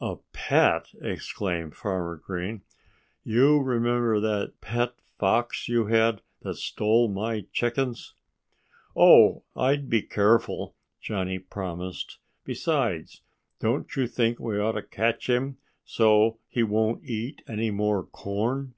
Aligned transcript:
"A 0.00 0.16
pet!" 0.32 0.92
exclaimed 1.02 1.76
Farmer 1.76 2.16
Green. 2.16 2.62
"You 3.22 3.58
remember 3.60 4.18
that 4.18 4.58
pet 4.62 4.94
fox 5.18 5.68
you 5.68 5.88
had, 5.88 6.22
that 6.40 6.54
stole 6.54 7.06
my 7.08 7.44
chickens?" 7.52 8.14
"Oh, 8.96 9.42
I'd 9.54 9.90
be 9.90 10.00
careful," 10.00 10.74
Johnnie 11.02 11.38
promised. 11.38 12.16
"Besides, 12.44 13.20
don't 13.60 13.94
you 13.94 14.06
think 14.06 14.38
we 14.38 14.58
ought 14.58 14.72
to 14.72 14.82
catch 14.82 15.28
him, 15.28 15.58
so 15.84 16.38
he 16.48 16.62
won't 16.62 17.04
eat 17.04 17.42
any 17.46 17.70
more 17.70 18.06
corn?" 18.06 18.72